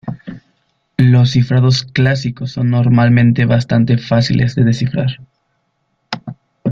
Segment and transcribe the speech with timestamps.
[0.97, 5.19] Los cifrados clásicos son normalmente bastante fáciles de descifrar.